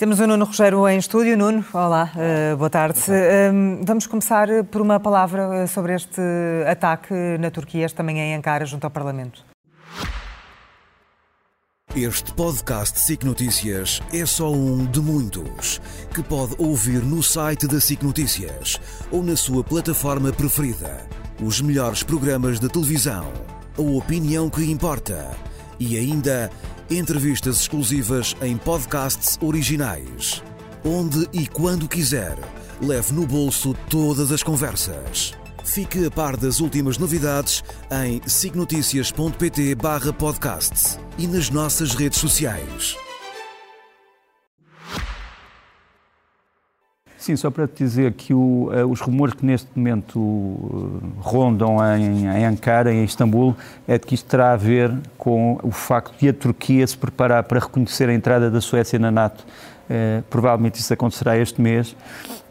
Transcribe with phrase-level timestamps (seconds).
[0.00, 1.36] Temos o Nuno Rogério em estúdio.
[1.36, 3.00] Nuno, olá, uh, boa tarde.
[3.00, 6.22] Uh, vamos começar por uma palavra sobre este
[6.66, 9.44] ataque na Turquia, esta manhã em Ankara, junto ao Parlamento.
[11.94, 15.82] Este podcast SIC Notícias é só um de muitos
[16.14, 21.06] que pode ouvir no site da SIC Notícias ou na sua plataforma preferida.
[21.44, 23.30] Os melhores programas de televisão,
[23.76, 25.30] a opinião que importa
[25.78, 26.50] e ainda
[26.90, 30.42] entrevistas exclusivas em podcasts originais.
[30.84, 32.36] Onde e quando quiser,
[32.82, 35.32] leve no bolso todas as conversas.
[35.62, 37.62] Fique a par das últimas novidades
[38.04, 42.96] em signoticias.pt barra podcast e nas nossas redes sociais.
[47.20, 51.76] Sim, só para te dizer que o, uh, os rumores que neste momento uh, rondam
[51.94, 53.54] em, em, Ankara, em Istambul,
[53.86, 57.42] é de que isto terá a ver com o facto de a Turquia se preparar
[57.44, 59.44] para reconhecer a entrada da Suécia na NATO.
[59.90, 61.94] Uh, provavelmente isso acontecerá este mês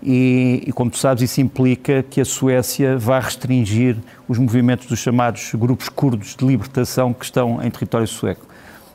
[0.03, 4.99] e, e, como tu sabes, isso implica que a Suécia vai restringir os movimentos dos
[4.99, 8.45] chamados grupos curdos de libertação que estão em território sueco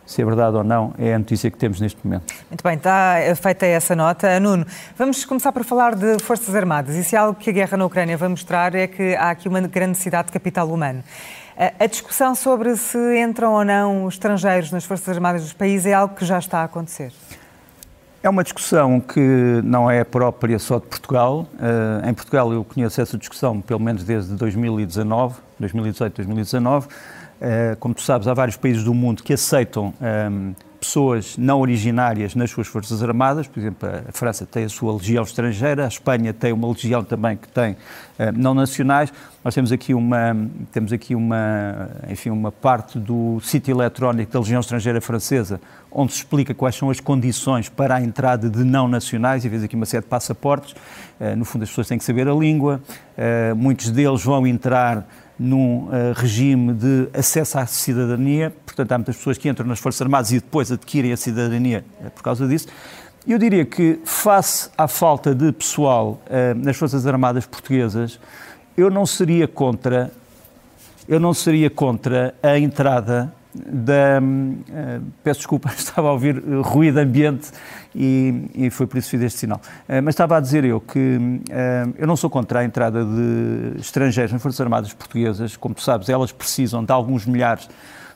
[0.07, 2.33] se é verdade ou não, é a notícia que temos neste momento.
[2.51, 4.39] Muito bem, está feita essa nota.
[4.39, 4.67] Nuno,
[4.97, 6.95] vamos começar por falar de Forças Armadas.
[6.95, 9.49] E se há algo que a guerra na Ucrânia vai mostrar é que há aqui
[9.49, 11.03] uma grande necessidade de capital humano.
[11.79, 15.95] A discussão sobre se entram ou não os estrangeiros nas Forças Armadas dos países é
[15.95, 17.13] algo que já está a acontecer.
[18.25, 21.47] É uma discussão que não é própria só de Portugal.
[21.61, 26.89] Eh, em Portugal eu conheço essa discussão pelo menos desde 2019, 2018, 2019.
[27.47, 32.35] Eh, como tu sabes, há vários países do mundo que aceitam ehm, pessoas não originárias
[32.35, 36.33] nas suas Forças Armadas, por exemplo, a França tem a sua legião estrangeira, a Espanha
[36.33, 37.77] tem uma legião também que tem uh,
[38.35, 39.13] não nacionais.
[39.45, 40.35] Nós temos aqui uma
[40.73, 46.19] temos aqui uma, enfim, uma parte do sítio eletrónico da legião estrangeira francesa, onde se
[46.19, 49.87] explica quais são as condições para a entrada de não nacionais, e vês aqui uma
[49.87, 50.73] série de passaportes.
[51.21, 52.81] Uh, no fundo, as pessoas têm que saber a língua,
[53.19, 55.07] uh, muitos deles vão entrar
[55.39, 60.01] num uh, regime de acesso à cidadania, portanto, há muitas pessoas que entram nas Forças
[60.03, 62.69] Armadas e depois adquirem a cidadania uh, por causa disso.
[63.27, 68.21] Eu diria que, face à falta de pessoal uh, nas Forças Armadas portuguesas,
[68.77, 70.11] eu não seria contra,
[71.09, 74.21] eu não seria contra a entrada da.
[74.21, 77.51] Uh, peço desculpa, estava a ouvir uh, ruído ambiente
[77.95, 79.61] e, e, foi por isso que fiz este sinal.
[79.89, 81.19] Uh, mas estava a dizer eu que
[81.97, 85.57] eu não sou contra a entrada de estrangeiros nas Forças Armadas Portuguesas.
[85.57, 87.69] Como tu sabes, elas precisam de alguns milhares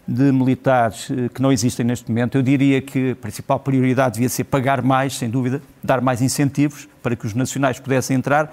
[0.07, 2.39] de militares que não existem neste momento.
[2.39, 6.89] Eu diria que a principal prioridade devia ser pagar mais, sem dúvida, dar mais incentivos
[7.03, 8.51] para que os nacionais pudessem entrar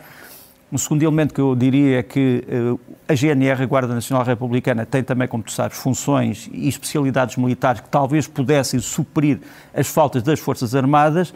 [0.72, 4.86] um segundo elemento que eu diria é que uh, a GNR, a Guarda Nacional Republicana,
[4.86, 9.40] tem também, como tu sabes, funções e especialidades militares que talvez pudessem suprir
[9.74, 11.34] as faltas das Forças Armadas,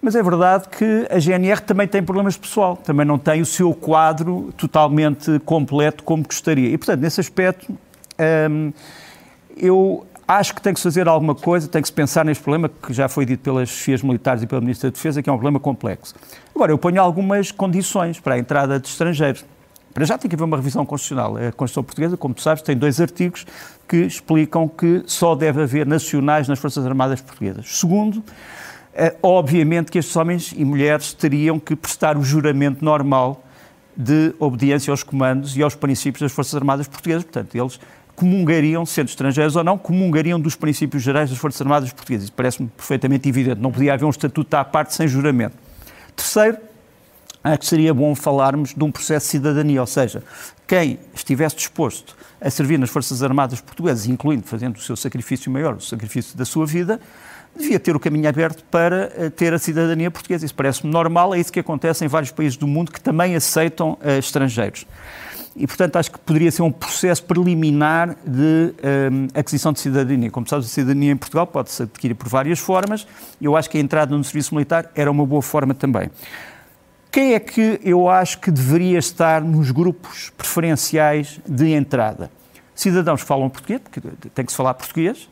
[0.00, 3.46] mas é verdade que a GNR também tem problemas de pessoal, também não tem o
[3.46, 6.68] seu quadro totalmente completo como gostaria.
[6.70, 7.72] E, portanto, nesse aspecto,
[8.50, 8.72] um,
[9.56, 12.68] eu Acho que tem que se fazer alguma coisa, tem que se pensar neste problema
[12.68, 15.36] que já foi dito pelas chefias militares e pelo Ministro da Defesa, que é um
[15.36, 16.14] problema complexo.
[16.54, 19.44] Agora, eu ponho algumas condições para a entrada de estrangeiros.
[19.92, 21.36] Para já tem que haver uma revisão constitucional.
[21.36, 23.44] A Constituição Portuguesa, como tu sabes, tem dois artigos
[23.86, 27.78] que explicam que só deve haver nacionais nas Forças Armadas Portuguesas.
[27.78, 28.22] Segundo,
[28.94, 33.44] é, obviamente que estes homens e mulheres teriam que prestar o juramento normal
[33.94, 37.24] de obediência aos comandos e aos princípios das Forças Armadas Portuguesas.
[37.24, 37.78] Portanto, eles
[38.14, 42.24] comungariam, sendo estrangeiros ou não, comungariam dos princípios gerais das Forças Armadas Portuguesas.
[42.24, 43.60] Isso parece-me perfeitamente evidente.
[43.60, 45.56] Não podia haver um estatuto à parte sem juramento.
[46.14, 46.58] Terceiro,
[47.42, 50.22] acho que seria bom falarmos de um processo de cidadania, ou seja,
[50.66, 55.74] quem estivesse disposto a servir nas Forças Armadas Portuguesas, incluindo fazendo o seu sacrifício maior,
[55.74, 57.00] o sacrifício da sua vida,
[57.56, 60.44] devia ter o caminho aberto para eh, ter a cidadania portuguesa.
[60.44, 63.92] Isso parece-me normal, é isso que acontece em vários países do mundo que também aceitam
[64.00, 64.86] uh, estrangeiros
[65.54, 68.74] e, portanto, acho que poderia ser um processo preliminar de
[69.12, 70.30] um, aquisição de cidadania.
[70.30, 73.06] Como sabes, a cidadania em Portugal pode-se adquirir por várias formas
[73.40, 76.10] eu acho que a entrada no serviço militar era uma boa forma também.
[77.10, 82.30] Quem é que eu acho que deveria estar nos grupos preferenciais de entrada?
[82.74, 84.00] Cidadãos que falam português, porque
[84.34, 85.28] tem que se falar português,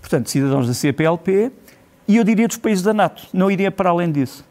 [0.00, 1.52] portanto, cidadãos da CPLP,
[2.08, 4.44] e eu diria dos países da NATO, não iria para além disso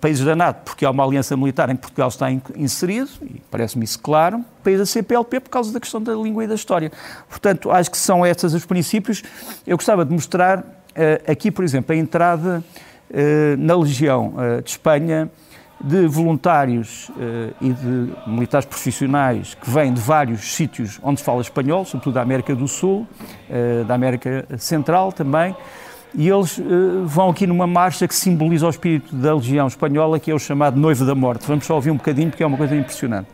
[0.00, 3.84] países da NATO, porque há uma aliança militar em que Portugal está inserido, e parece-me
[3.84, 6.90] isso claro, países da CPLP por causa da questão da língua e da história.
[7.28, 9.22] Portanto, acho que são esses os princípios.
[9.66, 12.62] Eu gostava de mostrar uh, aqui, por exemplo, a entrada
[13.10, 15.30] uh, na Legião uh, de Espanha
[15.82, 17.10] de voluntários
[17.58, 22.20] e de militares profissionais que vêm de vários sítios onde se fala espanhol, sobretudo da
[22.20, 23.06] América do Sul,
[23.88, 25.56] da América Central também,
[26.14, 30.30] E eles uh, vão aqui numa marcha que simboliza o espírito da Legião Espanhola, que
[30.30, 31.46] é o chamado Noivo da Morte.
[31.46, 33.28] Vamos só ouvir um bocadinho, porque é uma coisa impressionante.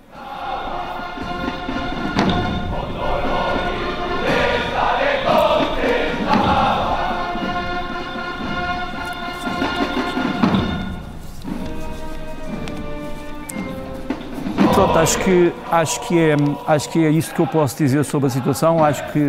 [14.97, 18.29] Pronto, acho que, acho, que é, acho que é isto que eu posso dizer sobre
[18.29, 18.83] a situação.
[18.83, 19.21] Acho que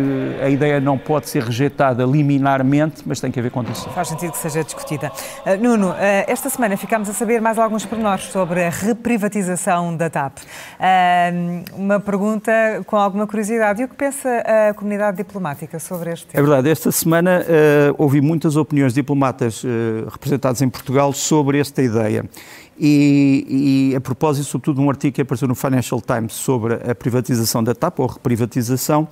[0.42, 3.92] a ideia não pode ser rejeitada liminarmente, mas tem que haver condições.
[3.94, 5.12] Faz sentido que seja discutida.
[5.44, 5.94] Uh, Nuno, uh,
[6.26, 10.38] esta semana ficámos a saber mais alguns pormenores sobre a reprivatização da TAP.
[10.38, 12.50] Uh, uma pergunta
[12.86, 13.82] com alguma curiosidade.
[13.82, 14.28] E o que pensa
[14.70, 16.42] a comunidade diplomática sobre este tema?
[16.42, 17.44] É verdade, esta semana
[17.98, 19.62] ouvi muitas opiniões diplomatas
[20.10, 22.24] representados em Portugal sobre esta ideia.
[22.80, 27.62] E, e, a propósito, sobretudo, um artigo que apareceu no Financial Times sobre a privatização
[27.62, 29.08] da TAP, ou reprivatização,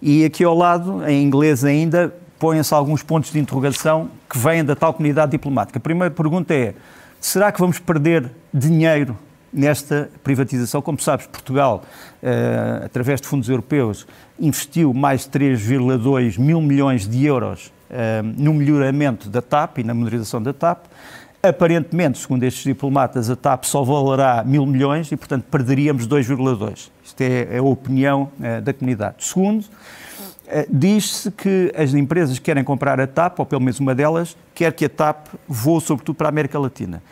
[0.00, 4.74] e aqui ao lado, em inglês ainda, põem-se alguns pontos de interrogação que vêm da
[4.74, 5.78] tal comunidade diplomática.
[5.78, 6.74] A primeira pergunta é:
[7.20, 9.16] será que vamos perder dinheiro
[9.52, 10.82] nesta privatização?
[10.82, 11.84] Como sabes, Portugal,
[12.20, 14.08] eh, através de fundos europeus,
[14.40, 19.94] investiu mais de 3,2 mil milhões de euros eh, no melhoramento da TAP e na
[19.94, 20.86] modernização da TAP.
[21.44, 26.88] Aparentemente, segundo estes diplomatas, a TAP só valerá mil milhões e, portanto, perderíamos 2,2.
[27.04, 29.24] Isto é, é a opinião é, da comunidade.
[29.24, 29.64] Segundo,
[30.46, 34.36] é, diz-se que as empresas que querem comprar a TAP, ou pelo menos uma delas,
[34.54, 37.02] quer que a TAP voe sobretudo para a América Latina.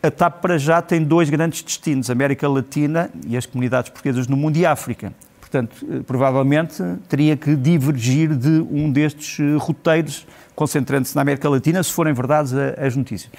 [0.00, 4.36] A TAP para já tem dois grandes destinos, América Latina e as comunidades portuguesas no
[4.36, 5.12] mundo e África.
[5.54, 11.80] Portanto, eh, provavelmente teria que divergir de um destes eh, roteiros, concentrando-se na América Latina,
[11.80, 13.30] se forem verdades as notícias.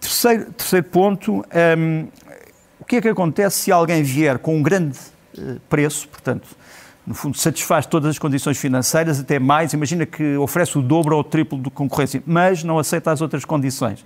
[0.00, 2.08] Terceiro, terceiro ponto, um, ehm,
[2.80, 4.98] o que é que acontece se alguém vier com um grande
[5.68, 6.48] preço, portanto,
[7.06, 11.20] no fundo, satisfaz todas as condições financeiras, até mais, imagina que oferece o dobro ou
[11.20, 14.04] o triplo de concorrência, mas não aceita as outras condições.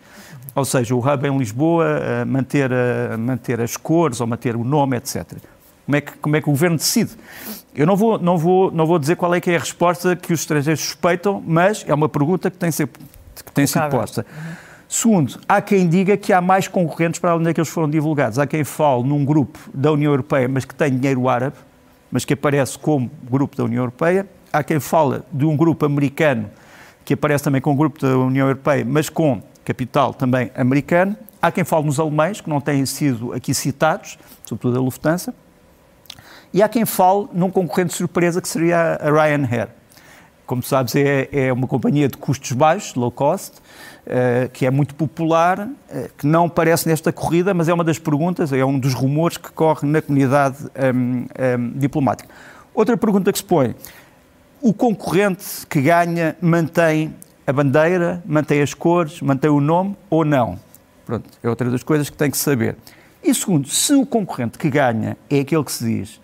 [0.56, 2.70] Ou seja, o hub em Lisboa, manter,
[3.18, 5.38] manter as cores ou manter o nome, etc.
[5.84, 7.12] Como é que, como é que o governo decide?
[7.75, 10.32] Eu não vou, não, vou, não vou dizer qual é que é a resposta que
[10.32, 14.25] os estrangeiros suspeitam, mas é uma pergunta que tem, ser, que tem sido posta.
[14.88, 18.38] Segundo, há quem diga que há mais concorrentes para além daqueles que foram divulgados.
[18.38, 21.56] Há quem fale num grupo da União Europeia, mas que tem dinheiro árabe,
[22.12, 24.26] mas que aparece como grupo da União Europeia.
[24.52, 26.48] Há quem fala de um grupo americano,
[27.04, 31.16] que aparece também como grupo da União Europeia, mas com capital também americano.
[31.42, 35.34] Há quem fale nos alemães, que não têm sido aqui citados, sobretudo a Lufthansa.
[36.54, 39.70] E há quem fale num concorrente surpresa que seria a Ryanair.
[40.46, 44.94] Como sabes, é, é uma companhia de custos baixos, low cost, uh, que é muito
[44.94, 45.68] popular, uh,
[46.16, 49.50] que não aparece nesta corrida, mas é uma das perguntas, é um dos rumores que
[49.50, 50.58] corre na comunidade
[50.94, 52.28] um, um, diplomática.
[52.72, 53.74] Outra pergunta que se põe:
[54.62, 60.60] o concorrente que ganha mantém a bandeira, mantém as cores, mantém o nome ou não?
[61.04, 62.76] Pronto, é outra das coisas que tem que saber.
[63.24, 66.23] E segundo, se o concorrente que ganha é aquele que se diz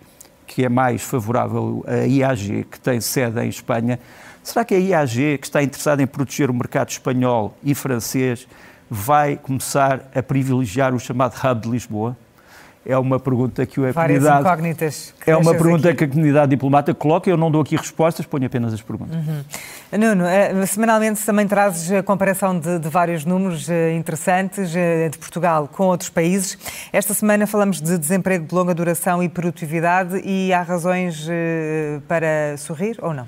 [0.53, 3.97] que é mais favorável à IAG, que tem sede em Espanha,
[4.43, 8.45] será que a IAG, que está interessada em proteger o mercado espanhol e francês,
[8.89, 12.17] vai começar a privilegiar o chamado Hub de Lisboa?
[12.85, 14.39] É uma pergunta que a Várias comunidade.
[14.41, 15.13] incógnitas.
[15.25, 15.97] é uma pergunta aqui.
[15.99, 17.29] que a comunidade diplomata coloca.
[17.29, 19.15] Eu não dou aqui respostas, ponho apenas as perguntas.
[19.15, 19.43] Uhum.
[19.99, 25.17] Nuno, eh, semanalmente também trazes a comparação de, de vários números eh, interessantes eh, de
[25.19, 26.57] Portugal com outros países.
[26.91, 31.27] Esta semana falamos de desemprego de longa duração e produtividade e há razões
[32.07, 33.27] para sorrir ou não?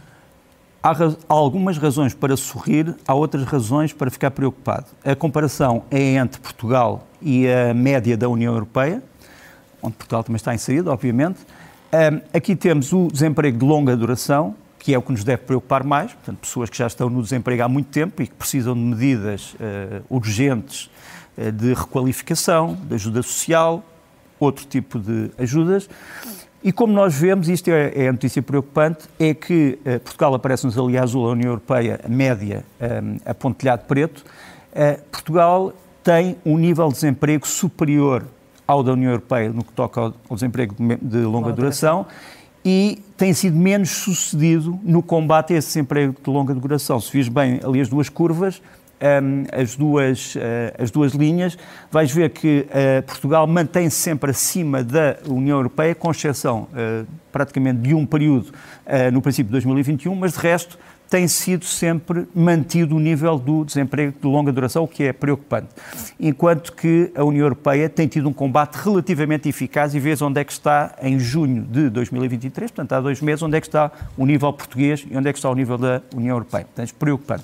[0.82, 4.86] Há, há algumas razões para sorrir, há outras razões para ficar preocupado.
[5.06, 9.02] A comparação é entre Portugal e a média da União Europeia
[9.84, 11.40] onde Portugal também está inserido, obviamente.
[11.94, 15.84] Um, aqui temos o desemprego de longa duração, que é o que nos deve preocupar
[15.84, 18.80] mais, portanto, pessoas que já estão no desemprego há muito tempo e que precisam de
[18.80, 20.90] medidas uh, urgentes
[21.38, 23.84] uh, de requalificação, de ajuda social,
[24.40, 25.88] outro tipo de ajudas.
[26.64, 30.78] E como nós vemos, isto é, é a notícia preocupante, é que uh, Portugal aparece-nos
[30.78, 34.24] ali azul, a União Europeia, média, um, a pontilhado preto.
[35.12, 35.72] Portugal
[36.04, 38.26] tem um nível de desemprego superior
[38.68, 42.06] ao da União Europeia no que toca ao, desemprego de longa duração
[42.66, 47.00] e tem sido menos sucedido no combate a esse desemprego de longa duração.
[47.00, 48.62] Se vês bem ali as duas curvas,
[49.04, 50.40] um, as, duas, uh,
[50.82, 51.58] as duas linhas,
[51.92, 57.82] vais ver que uh, Portugal mantém-se sempre acima da União Europeia, com exceção uh, praticamente
[57.82, 58.52] de um período
[59.12, 60.78] no princípio de 2021, mas de resto
[61.14, 65.68] tem sido sempre mantido o nível do desemprego de longa duração, o que é preocupante.
[66.20, 70.44] Enquanto que a União Europeia tem tido um combate relativamente eficaz e vês onde é
[70.44, 74.26] que está em junho de 2023, portanto há dois meses, onde é que está o
[74.26, 76.66] nível português e onde é que está o nível da União Europeia.
[76.66, 77.44] Portanto, é preocupante.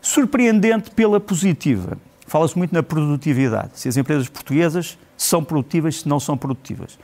[0.00, 1.98] surpreendente pela positiva.
[2.26, 3.72] Fala-se muito na produtividade.
[3.74, 6.98] Se as empresas portuguesas são produtivas, se não são produtivas.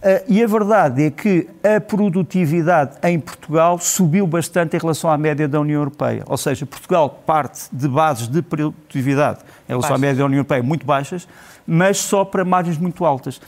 [0.00, 5.18] Uh, e a verdade é que a produtividade em Portugal subiu bastante em relação à
[5.18, 6.22] média da União Europeia.
[6.26, 9.94] Ou seja, Portugal parte de bases de produtividade em relação Baixo.
[9.94, 11.28] à média da União Europeia muito baixas,
[11.66, 13.42] mas só para margens muito altas.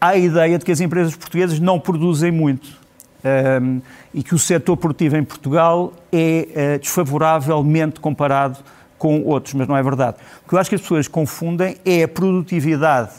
[0.00, 2.80] Há a ideia de que as empresas portuguesas não produzem muito.
[3.24, 3.80] Um,
[4.12, 8.58] e que o setor produtivo em Portugal é uh, desfavoravelmente comparado
[8.98, 10.16] com outros, mas não é verdade.
[10.44, 13.10] O que eu acho que as pessoas confundem é a produtividade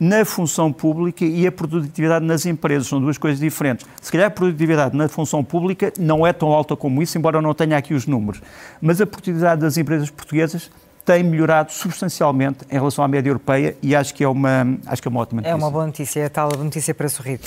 [0.00, 2.88] na função pública e a produtividade nas empresas.
[2.88, 3.86] São duas coisas diferentes.
[4.00, 7.42] Se calhar a produtividade na função pública não é tão alta como isso, embora eu
[7.42, 8.40] não tenha aqui os números.
[8.80, 10.70] Mas a produtividade das empresas portuguesas
[11.04, 15.08] tem melhorado substancialmente em relação à média europeia e acho que é uma, acho que
[15.08, 15.52] é uma ótima notícia.
[15.52, 17.40] É uma boa notícia, é tal notícia para sorrir.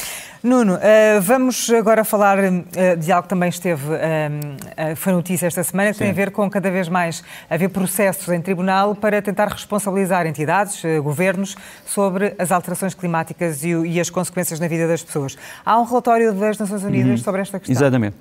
[0.43, 5.63] Nuno, uh, vamos agora falar uh, de algo que também esteve, uh, foi notícia esta
[5.63, 6.03] semana, que Sim.
[6.03, 10.83] tem a ver com cada vez mais haver processos em tribunal para tentar responsabilizar entidades,
[11.01, 15.37] governos, sobre as alterações climáticas e, e, as consequências na vida das pessoas.
[15.65, 17.23] Há um relatório das Nações Unidas uhum.
[17.23, 17.73] sobre esta questão.
[17.73, 18.17] Exatamente.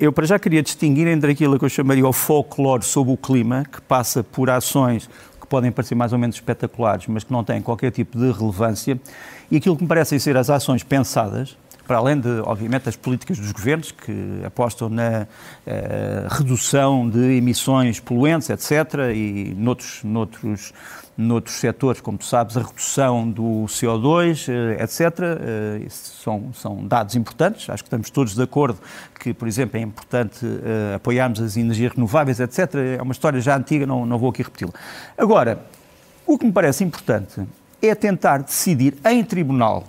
[0.00, 3.64] Eu para já queria distinguir entre aquilo que eu chamaria o folclore sobre o clima,
[3.70, 5.08] que passa por ações
[5.46, 9.00] que podem parecer mais ou menos espetaculares, mas que não têm qualquer tipo de relevância,
[9.50, 13.38] e aquilo que me parecem ser as ações pensadas, para além de, obviamente, as políticas
[13.38, 20.72] dos governos, que apostam na uh, redução de emissões poluentes, etc., e noutros, noutros
[21.16, 25.00] noutros setores, como tu sabes, a redução do CO2, eh, etc.
[25.20, 27.70] Eh, são, são dados importantes.
[27.70, 28.78] Acho que estamos todos de acordo
[29.18, 32.74] que, por exemplo, é importante uh, apoiarmos as energias renováveis, etc.
[32.98, 34.72] É uma história já antiga, não, não vou aqui repeti-la.
[35.16, 35.60] Agora,
[36.26, 37.42] o que me parece importante
[37.80, 39.84] é tentar decidir em tribunal,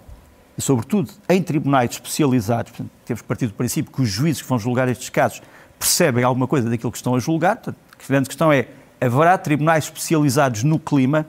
[0.57, 4.57] e sobretudo em tribunais especializados, portanto, temos partido do princípio que os juízes que vão
[4.57, 5.41] julgar estes casos
[5.77, 8.67] percebem alguma coisa daquilo que estão a julgar, portanto, a grande questão é
[8.99, 11.25] haverá tribunais especializados no clima,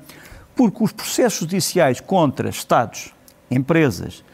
[0.54, 3.12] porque os processos judiciais contra Estados,
[3.50, 4.24] empresas,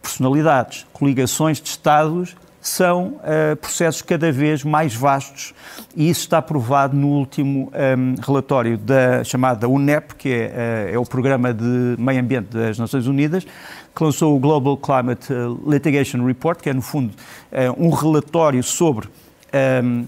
[0.00, 5.52] personalidades, coligações de Estados são uh, processos cada vez mais vastos
[5.94, 10.94] e isso está provado no último um, ehm, relatório da chamada UNEP, que é, uh,
[10.94, 13.46] é, o Programa de Meio Ambiente das Nações Unidas,
[13.94, 15.36] que lançou o Global Climate eh,
[15.70, 19.10] Litigation Report, que é no fundo uh, um relatório sobre um,
[19.52, 20.06] ehm,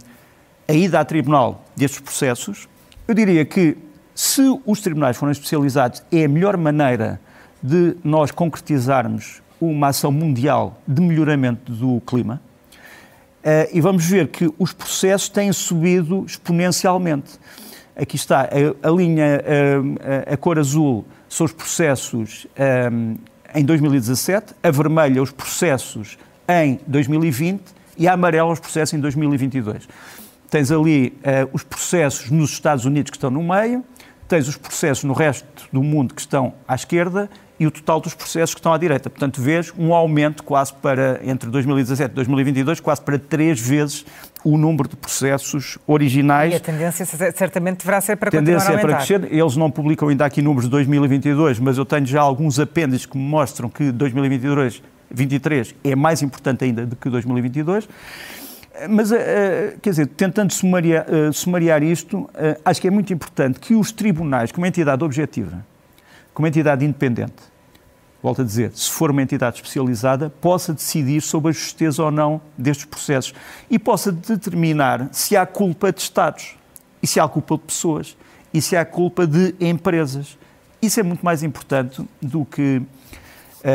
[0.66, 2.68] a ida a tribunal destes processos.
[3.06, 3.76] Eu diria que,
[4.14, 7.20] se os tribunais forem especializados, é a melhor maneira
[7.62, 12.40] de nós concretizarmos uma ação mundial de melhoramento do clima.
[13.44, 17.38] Uh, e vamos ver que os processos têm subido exponencialmente.
[17.94, 22.46] Aqui está a, a linha, uh, a cor azul são os processos
[22.92, 23.16] um,
[23.54, 26.18] em 2017, a vermelha os processos
[26.48, 27.62] em 2020
[27.96, 29.88] e a amarela os processos em 2022.
[30.50, 33.84] Tens ali uh, os processos nos Estados Unidos que estão no meio,
[34.28, 38.14] tens os processos no resto do mundo que estão à esquerda e o total dos
[38.14, 39.08] processos que estão à direita.
[39.08, 44.04] Portanto, vês um aumento quase para, entre 2017 e 2022, quase para três vezes
[44.44, 46.52] o número de processos originais.
[46.52, 49.32] E a tendência certamente deverá ser para continuar a tendência é para crescer.
[49.32, 53.16] Eles não publicam ainda aqui números de 2022, mas eu tenho já alguns apêndices que
[53.16, 57.88] me mostram que 2022 23 é mais importante ainda do que 2022.
[58.88, 62.28] Mas, eh, eh, quer dizer, tentando sumariar, eh, sumariar isto,
[62.64, 65.64] acho que é muito importante que os tribunais, como entidade objetiva,
[66.34, 67.42] como entidade independente,
[68.22, 72.40] volto a dizer, se for uma entidade especializada, possa decidir sobre a justeza ou não
[72.58, 73.34] destes processos
[73.70, 76.56] e possa determinar se há culpa de Estados
[77.02, 78.16] e se há culpa de pessoas
[78.52, 80.36] e se há culpa de empresas.
[80.82, 82.82] Isso é muito mais importante do que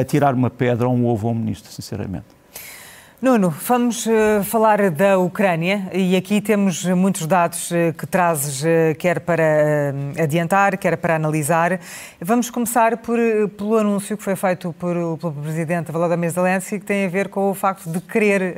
[0.08, 2.40] tirar uma pedra a um ovo a um ministro, sinceramente.
[3.21, 8.97] Nuno, vamos uh, falar da Ucrânia e aqui temos muitos dados uh, que trazes, uh,
[8.97, 11.79] quer para adiantar, quer para analisar.
[12.19, 13.19] Vamos começar por,
[13.55, 17.51] pelo anúncio que foi feito por, pelo Presidente Volodymyr Zelensky, que tem a ver com
[17.51, 18.57] o facto de querer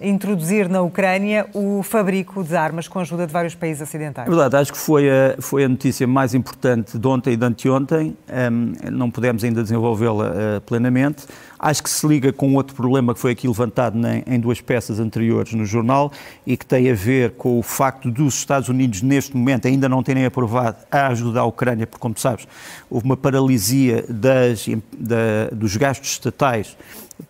[0.00, 4.26] introduzir na Ucrânia o fabrico de armas com a ajuda de vários países ocidentais.
[4.26, 7.44] É verdade, acho que foi a, foi a notícia mais importante de ontem e de
[7.44, 8.16] anteontem.
[8.30, 11.26] Um, não pudemos ainda desenvolvê-la plenamente.
[11.58, 15.52] Acho que se liga com outro problema que foi aqui levantado em duas peças anteriores
[15.54, 16.12] no jornal
[16.46, 20.02] e que tem a ver com o facto dos Estados Unidos, neste momento, ainda não
[20.02, 22.46] terem aprovado a ajuda à Ucrânia, porque, como sabes,
[22.90, 24.66] houve uma paralisia das,
[24.98, 26.76] da, dos gastos estatais,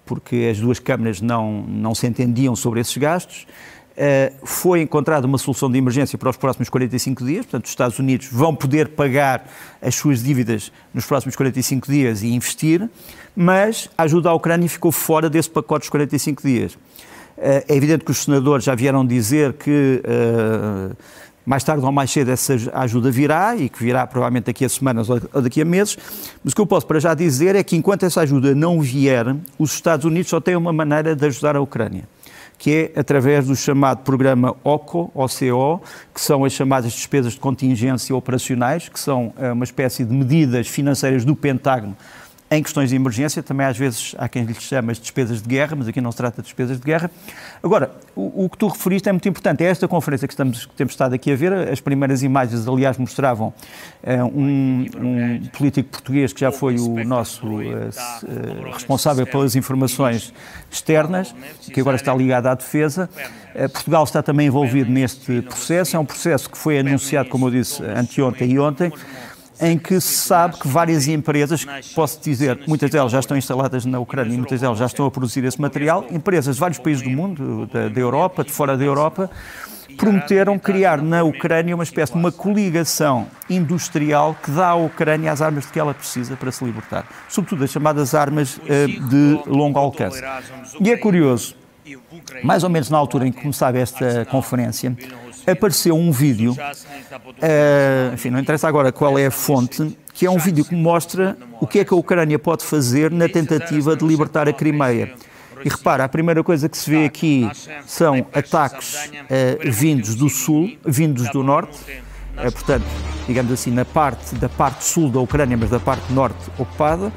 [0.04, 3.46] porque as duas câmaras não, não se entendiam sobre esses gastos.
[3.96, 7.98] Uh, foi encontrada uma solução de emergência para os próximos 45 dias, portanto, os Estados
[7.98, 9.48] Unidos vão poder pagar
[9.80, 12.90] as suas dívidas nos próximos 45 dias e investir
[13.36, 16.78] mas a ajuda à Ucrânia ficou fora desse pacote dos 45 dias.
[17.36, 20.96] Eh, é evidente que os senadores já vieram dizer que, eh,
[21.44, 25.10] mais tarde ou mais cedo essa ajuda virá e que virá provavelmente daqui a semanas
[25.10, 25.98] ou daqui a meses.
[26.42, 29.36] Mas o que eu posso para já dizer é que enquanto essa ajuda não vier,
[29.58, 32.04] os Estados Unidos só têm uma maneira de ajudar a Ucrânia
[32.58, 35.82] que é através do chamado programa OCO, OCO,
[36.14, 40.66] que são as chamadas despesas de contingência operacionais, que são eh, uma espécie de medidas
[40.66, 41.96] financeiras do Pentágono
[42.48, 45.74] em questões de emergência, também às vezes há quem lhes chama as despesas de guerra,
[45.76, 47.10] mas aqui não se trata de despesas de guerra.
[47.60, 49.64] Agora, o, o que tu referiste é muito importante.
[49.64, 51.52] É esta conferência que, estamos, que temos estado aqui a ver.
[51.52, 57.44] As primeiras imagens, aliás, mostravam uh, um, um, político português que já foi o nosso
[57.46, 60.32] uh, responsável pelas informações
[60.70, 61.34] externas,
[61.72, 63.10] que agora está ligado à defesa.
[63.72, 65.96] Portugal está também envolvido neste processo.
[65.96, 68.92] É um processo que foi anunciado, como eu disse, anteontem e ontem
[69.60, 73.98] em que se sabe que várias empresas, posso dizer, muitas delas já estão instaladas na
[73.98, 77.10] Ucrânia e muitas delas já estão a produzir esse material, empresas de vários países do
[77.10, 79.30] mundo, da, da Europa, de fora da Europa,
[79.96, 85.40] prometeram criar na Ucrânia uma espécie de uma coligação industrial que dá à Ucrânia as
[85.40, 89.78] armas de que ela precisa para se libertar, sobretudo as chamadas armas uh, de longo
[89.78, 90.22] alcance.
[90.80, 91.54] E é curioso,
[92.42, 94.96] mais ou menos na altura em que começava esta conferência,
[95.46, 100.38] apareceu um vídeo, uh, enfim, não interessa agora qual é a fonte, que é um
[100.38, 104.48] vídeo que mostra o que é que a Ucrânia pode fazer na tentativa de libertar
[104.48, 105.14] a Crimeia.
[105.64, 107.48] E repara, a primeira coisa que se vê aqui
[107.86, 111.78] são ataques uh, vindos do sul, vindos do norte,
[112.36, 112.84] uh, portanto,
[113.26, 117.12] digamos assim, na parte da parte sul da Ucrânia, mas da parte norte ocupada.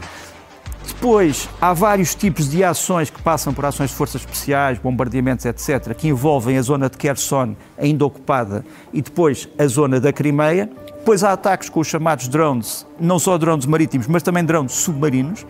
[0.89, 5.93] Depois, há vários tipos de ações que passam por ações de forças especiais, bombardeamentos, etc.,
[5.93, 10.69] que envolvem a zona de Kherson, ainda ocupada, e depois a zona da Crimeia.
[10.97, 15.45] Depois há ataques com os chamados drones, não só drones marítimos, mas também drones submarinos.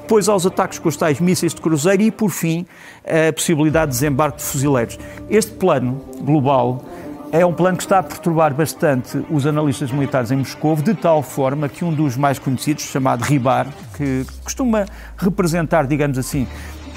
[0.00, 2.66] Depois há os ataques com os tais mísseis de cruzeiro e, por fim,
[3.04, 4.98] a possibilidade de desembarque de fuzileiros.
[5.28, 6.84] Este plano global
[7.34, 11.20] é um plano que está a perturbar bastante os analistas militares em Moscou, de tal
[11.20, 13.66] forma que um dos mais conhecidos, chamado Ribar,
[13.96, 16.46] que costuma representar, digamos assim,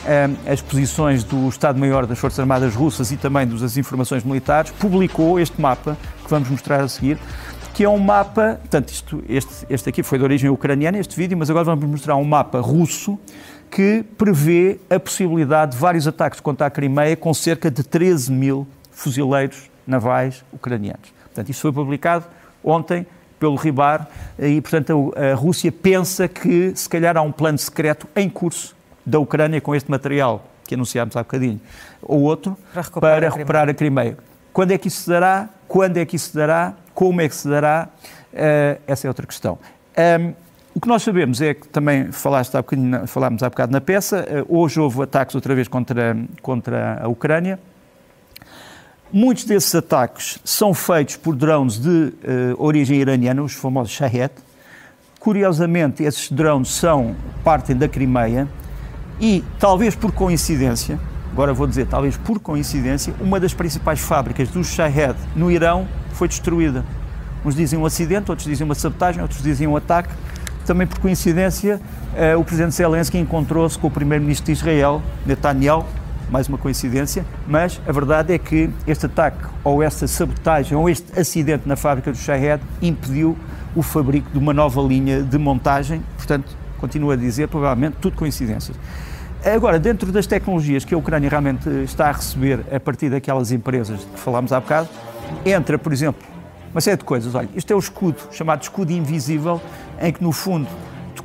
[0.06, 5.40] eh, as posições do Estado-Maior das Forças Armadas Russas e também das informações militares, publicou
[5.40, 7.18] este mapa, que vamos mostrar a seguir,
[7.74, 11.36] que é um mapa, portanto, isto, este, este aqui foi de origem ucraniana, este vídeo,
[11.36, 13.18] mas agora vamos mostrar um mapa russo
[13.72, 18.68] que prevê a possibilidade de vários ataques contra a Crimeia com cerca de 13 mil
[18.92, 21.14] fuzileiros navais ucranianos.
[21.24, 22.26] Portanto, isto foi publicado
[22.64, 23.06] ontem
[23.40, 28.30] pelo Ribar e, portanto, a, Rússia pensa que se calhar há um plano secreto em
[28.30, 31.62] curso da Ucrânia com este material que anunciámos há bocadinho,
[32.02, 34.18] ou outro, para recuperar, para a, recuperar a Crimeia.
[34.52, 35.50] Quando é que isso se dará?
[35.68, 36.74] Quando é que isso se dará?
[36.94, 37.88] Como é que se dará?
[38.34, 39.58] Uh, essa é outra questão.
[40.20, 40.34] Um,
[40.76, 42.64] o que nós sabemos é que também falaste há
[43.08, 47.60] falámos há bocado na peça, uh, hoje houve ataques outra vez contra, contra a Ucrânia,
[49.12, 52.14] Muitos desses ataques são feitos por drones de uh,
[52.58, 54.32] origem iraniana, os famosos Shahed.
[55.18, 58.50] Curiosamente, esses drones são, partem da Crimeia
[59.18, 61.00] e, talvez por coincidência,
[61.32, 66.28] agora vou dizer, talvez por coincidência, uma das principais fábricas dos Shahed no Irão foi
[66.28, 66.84] destruída.
[67.46, 70.10] Uns dizem um acidente, outros dizem uma sabotagem, outros dizem um ataque.
[70.66, 71.80] Também por coincidência,
[72.14, 75.86] uh, o presidente Zelensky encontrou-se com o primeiro-ministro de Israel, Netanyahu,
[76.30, 81.18] mais uma coincidência, mas a verdade é que este ataque ou esta sabotagem ou este
[81.20, 83.38] acidente na fábrica do Shahed impediu
[83.76, 88.78] o fabrico de uma nova linha de montagem, portanto, continuo a dizer, provavelmente tudo coincidências.
[89.46, 94.04] Agora, dentro das tecnologias que a Ucrânia realmente está a receber a partir daquelas empresas
[94.04, 94.90] que falámos há bocado,
[95.46, 96.22] entra, por exemplo,
[96.72, 97.34] uma série de coisas.
[97.36, 99.62] Olha, isto é o escudo, chamado escudo invisível,
[100.02, 100.68] em que, no fundo,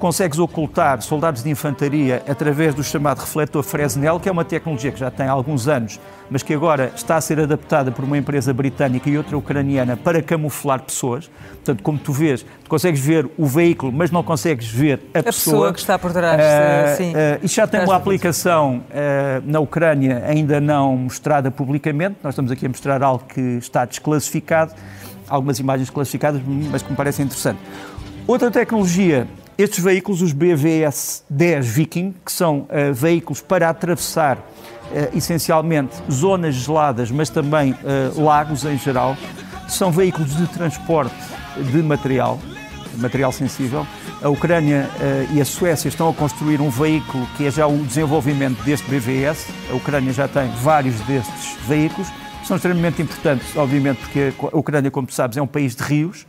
[0.02, 4.98] consegues ocultar soldados de infantaria através do chamado refletor Fresnel, que é uma tecnologia que
[4.98, 9.08] já tem alguns anos, mas que agora está a ser adaptada por uma empresa britânica
[9.08, 11.30] e outra ucraniana para camuflar pessoas.
[11.52, 15.22] Portanto, como tu vês, tu consegues ver o veículo, mas não consegues ver a, a
[15.22, 15.54] pessoa.
[15.54, 16.40] pessoa que está por trás.
[16.40, 17.12] Uh, sim.
[17.12, 22.16] Uh, isto já tem uma aplicação uh, na Ucrânia ainda não mostrada publicamente.
[22.24, 24.74] Nós estamos aqui a mostrar algo que está desclassificado,
[25.28, 27.60] algumas imagens classificadas, mas que me parece interessante.
[28.26, 35.96] Outra tecnologia estes veículos, os BVS-10 Viking, que são uh, veículos para atravessar uh, essencialmente
[36.10, 39.16] zonas geladas, mas também uh, lagos em geral,
[39.68, 41.14] são veículos de transporte
[41.70, 42.38] de material,
[42.96, 43.86] material sensível.
[44.22, 44.88] A Ucrânia
[45.32, 49.48] e a Suécia estão a construir um veículo que é já o desenvolvimento deste BVS.
[49.68, 52.08] A Ucrânia já tem vários destes veículos.
[52.44, 56.24] São extremamente importantes, obviamente, porque a Ucrânia, como tu sabes, é um país de rios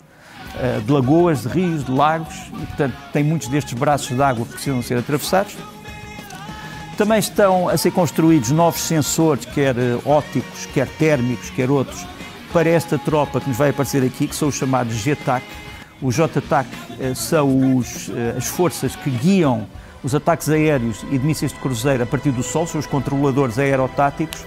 [0.86, 4.54] de lagoas, de rios, de lagos, e portanto tem muitos destes braços de água que
[4.54, 5.56] precisam ser atravessados.
[6.98, 12.06] Também estão a ser construídos novos sensores, quer eh, ópticos, quer térmicos, quer outros,
[12.52, 15.44] para esta tropa que nos vai aparecer aqui, que são os chamados GTAC.
[16.00, 19.66] Os JTAC eh, são os, eh, as forças que guiam
[20.04, 23.58] os ataques aéreos e de mísseis de cruzeiro a partir do Sol, são os controladores
[23.58, 24.46] aerotáticos.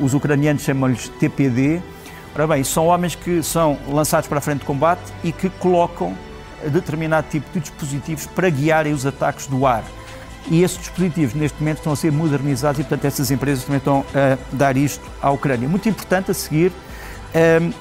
[0.00, 1.80] Os ucranianos chamam-lhes TPD.
[2.34, 6.16] Ora bem, são homens que são lançados para a frente de combate e que colocam
[6.68, 9.84] determinado tipo de dispositivos para guiarem os ataques do ar.
[10.50, 14.04] E esses dispositivos, neste momento, estão a ser modernizados e, portanto, essas empresas também estão
[14.14, 15.68] a dar isto à Ucrânia.
[15.68, 16.72] Muito importante a seguir
[17.34, 17.72] um,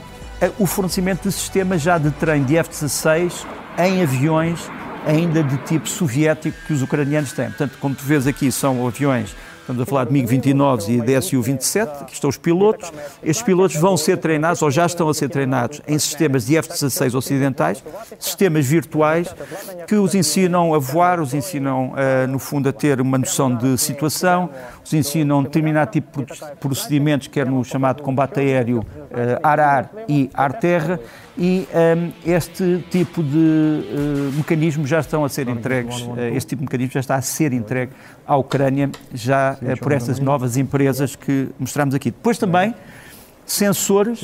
[0.59, 3.45] o fornecimento de sistemas já de trem de F-16
[3.77, 4.69] em aviões
[5.05, 7.47] ainda de tipo soviético que os ucranianos têm.
[7.47, 12.13] Portanto, como tu vês aqui, são aviões Estamos a falar de MiG-29 e DSU-27, aqui
[12.13, 12.91] estão os pilotos.
[13.23, 17.15] Estes pilotos vão ser treinados, ou já estão a ser treinados, em sistemas de F-16
[17.15, 17.81] ocidentais,
[18.19, 19.33] sistemas virtuais,
[19.87, 23.77] que os ensinam a voar, os ensinam, uh, no fundo, a ter uma noção de
[23.77, 24.49] situação,
[24.83, 30.99] os ensinam determinado tipo de procedimentos, quer no chamado combate aéreo uh, ar-ar e ar-terra,
[31.37, 36.49] e um, ehm, este tipo de uh, mecanismos já estão a ser entregues, uh, este
[36.49, 37.91] tipo de mecanismo já está a ser entregue
[38.25, 42.11] à Ucrânia, já uh, por estas novas empresas que mostramos aqui.
[42.11, 42.75] Depois também
[43.45, 44.21] sensores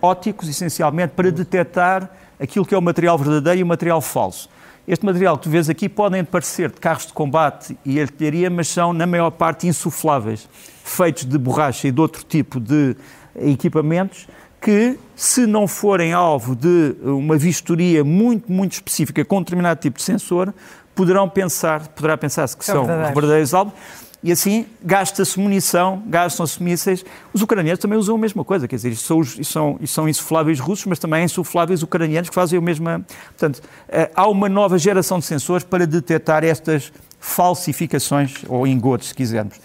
[0.00, 4.48] ópticos, essencialmente, para detectar aquilo que é o material verdadeiro e o material falso.
[4.88, 8.66] Este material que tu vês aqui podem parecer de carros de combate e artilharia, mas
[8.66, 10.48] são, na maior parte, insufláveis,
[10.82, 12.96] feitos de borracha e de outro tipo de
[13.36, 14.26] equipamentos
[14.62, 19.98] que, se não forem alvo de uma vistoria muito, muito específica com um determinado tipo
[19.98, 20.54] de sensor,
[20.94, 23.74] poderão pensar, poderá pensar-se que são, são verdadeiros alvos,
[24.22, 27.04] e assim gasta-se munição, gastam-se mísseis.
[27.32, 31.00] Os ucranianos também usam a mesma coisa, quer dizer, são, são, são insufláveis russos, mas
[31.00, 32.86] também insufláveis ucranianos que fazem o mesmo.
[33.36, 39.14] Portanto, eh, há uma nova geração de sensores para detectar estas falsificações ou engotes, se
[39.14, 39.56] quisermos.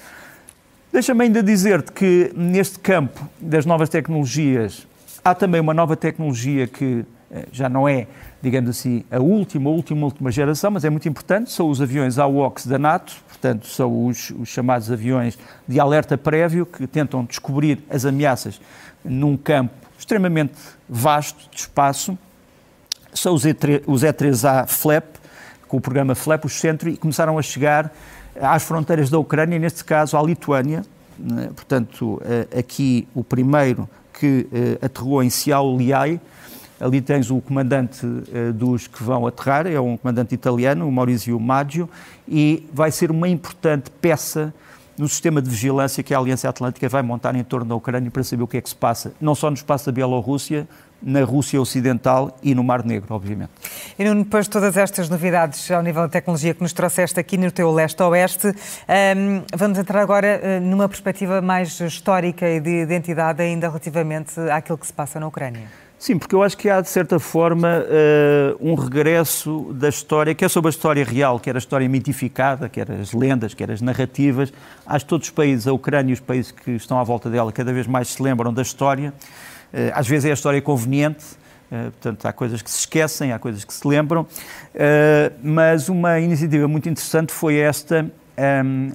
[0.97, 4.87] Deixa-me ainda dizer-te que neste campo das novas tecnologias
[5.23, 8.07] há também uma nova tecnologia que eh, já não é,
[8.41, 12.65] digamos assim, a última, última, última geração, mas é muito importante, são os aviões AWACS
[12.65, 18.03] da NATO, portanto, são os, os chamados aviões de alerta prévio que tentam descobrir as
[18.03, 18.59] ameaças
[19.05, 20.55] num campo extremamente
[20.89, 22.17] vasto de espaço.
[23.13, 25.05] São os, E3, os E3A FLAP,
[25.67, 27.93] com o programa FLAP, os Centro, e começaram a chegar
[28.41, 30.83] às fronteiras da Ucrânia, neste caso à Lituânia.
[31.17, 31.49] Né?
[31.55, 36.19] Portanto, eh, aqui o primeiro que eh, aterrou em Siauliai.
[36.79, 41.39] Ali tens o comandante eh, dos que vão aterrar, é um comandante italiano, o Maurizio
[41.39, 41.89] Maggio,
[42.27, 44.53] e vai ser uma importante peça
[44.97, 48.23] no sistema de vigilância que a Aliança Atlântica vai montar em torno da Ucrânia para
[48.23, 50.67] saber o que é que se passa, não só no espaço da Bielorrússia,
[51.01, 53.51] na Rússia Ocidental e no Mar Negro, obviamente.
[53.97, 57.37] E Nuno, depois de todas estas novidades ao nível da tecnologia que nos trouxeste aqui
[57.37, 63.41] no teu leste-oeste, um, vamos entrar agora uh, numa perspectiva mais histórica e de identidade
[63.41, 65.67] ainda relativamente àquilo que se passa na Ucrânia.
[65.99, 70.45] Sim, porque eu acho que há, de certa forma, uh, um regresso da história, que
[70.45, 73.63] é sobre a história real, que era a história mitificada, que eram as lendas, que
[73.63, 74.53] eram as narrativas.
[74.85, 77.51] Acho que todos os países, a Ucrânia e os países que estão à volta dela,
[77.51, 79.11] cada vez mais se lembram da história.
[79.73, 81.25] Uh, às vezes é a história conveniente,
[81.71, 84.27] uh, portanto, há coisas que se esquecem, há coisas que se lembram.
[85.41, 88.05] mas uma iniciativa muito interessante foi esta.
[88.37, 88.91] Um,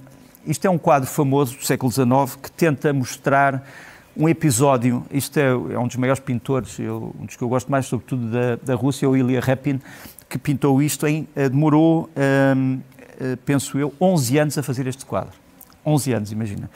[0.47, 3.61] isto é um quadro famoso do século XIX que tenta mostrar
[4.15, 7.71] um episódio, isto é, é, um dos maiores pintores, eu, um dos que eu gosto
[7.71, 9.79] mais, sobretudo da, da Rússia, o Ilya Repin,
[10.29, 12.09] que pintou isto em, eh, demorou,
[12.55, 12.79] um,
[13.19, 15.33] eh, penso eu, 11 anos a fazer este quadro.
[15.85, 16.69] 11 anos, imagina.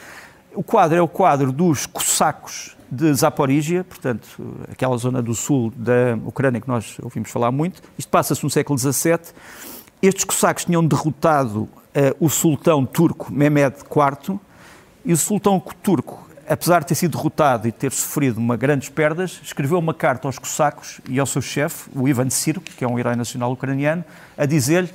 [0.54, 4.28] O quadro é o quadro dos cossacos de Zaporígia, portanto,
[4.72, 7.82] aquela zona do sul da Ucrânia que nós ouvimos falar muito.
[7.98, 9.20] Isto passa-se no século XVII.
[10.02, 11.70] Estes cossacos tinham derrotado uh,
[12.20, 14.40] o sultão turco Mehmed IV
[15.06, 19.40] e o sultão turco apesar de ter sido derrotado e ter sofrido uma grandes perdas,
[19.44, 22.98] escreveu uma carta aos cossacos e ao seu chefe, o Ivan Sirk, que é um
[22.98, 24.04] herói nacional ucraniano,
[24.38, 24.90] a dizer-lhe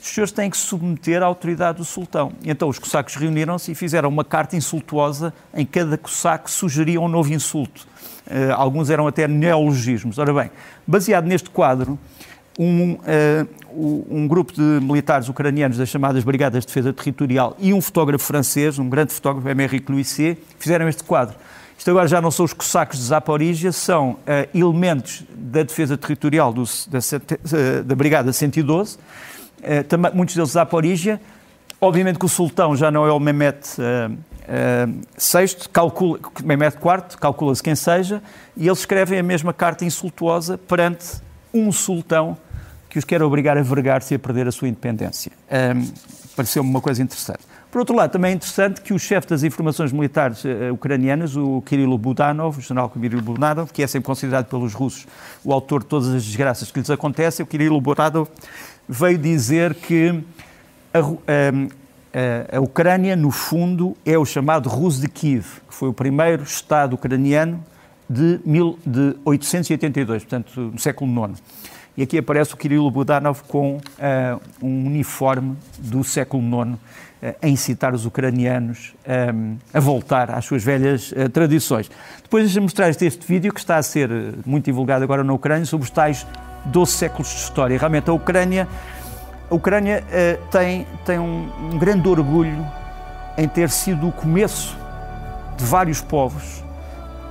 [0.00, 2.32] os senhores têm que se submeter à autoridade do sultão.
[2.42, 7.00] E então os cossacos reuniram-se e fizeram uma carta insultuosa em que cada cossaco sugeria
[7.00, 7.86] um novo insulto.
[8.26, 10.18] Uh, alguns eram até neologismos.
[10.18, 10.50] Ora bem,
[10.84, 11.96] baseado neste quadro,
[12.58, 13.48] um, uh,
[14.10, 18.78] um, grupo de militares ucranianos das chamadas Brigadas de Defesa Territorial e um fotógrafo francês,
[18.78, 21.34] um grande fotógrafo, Émeric Louisset, fizeram este quadro.
[21.82, 24.18] Isto agora já não são os cossacos de Zaporígia, são uh,
[24.54, 30.54] elementos da defesa territorial do, da, uh, da, Brigada 112, uh, também, muitos deles de
[30.54, 31.20] Zaporígia.
[31.80, 37.74] Obviamente que o sultão já não é o Mehmet VI, calcula, Mehmet IV, calcula-se quem
[37.74, 38.22] seja,
[38.56, 41.20] e eles escrevem a mesma carta insultuosa perante
[41.52, 42.36] um sultão
[42.88, 45.32] que os quer obrigar a vergar-se e a perder a sua independência.
[45.50, 45.90] Um,
[46.34, 47.40] Pareceu-me uma coisa interessante.
[47.70, 51.62] Por outro lado, também é interessante que o chefe das informações militares uh, ucranianas, o
[51.62, 55.06] Kirilo Budanov, o general Kirilo Budanov, que é sempre considerado pelos russos
[55.42, 58.28] o autor de todas as desgraças que lhes acontecem, o Kirilo Budanov
[58.88, 60.22] veio dizer que
[60.92, 65.94] a, a, a, Ucrânia, no fundo, é o chamado Rus de Kiev, que foi o
[65.94, 67.62] primeiro Estado ucraniano
[68.12, 71.42] de, mil, de 882, portanto, no século IX.
[71.96, 76.78] E aqui aparece o Kirilo Budanov com uh, um uniforme do século IX, uh,
[77.42, 78.94] a incitar os ucranianos
[79.34, 81.90] um, a voltar às suas velhas uh, tradições.
[82.22, 84.10] Depois deixa mostrar este, este vídeo que está a ser
[84.46, 86.26] muito divulgado agora na Ucrânia sobre os tais
[86.66, 87.78] 12 séculos de história.
[87.78, 88.68] Realmente a Ucrânia,
[89.50, 90.04] a Ucrânia
[90.50, 92.64] tem, tem um, um grande orgulho
[93.36, 94.78] em ter sido o começo
[95.58, 96.61] de vários povos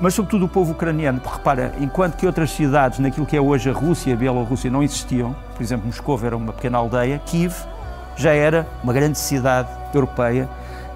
[0.01, 3.69] mas sobretudo o povo ucraniano, porque repara, enquanto que outras cidades, naquilo que é hoje
[3.69, 7.53] a Rússia e a Bielorrússia, não existiam, por exemplo, Moscou era uma pequena aldeia, Kiev
[8.17, 10.49] já era uma grande cidade europeia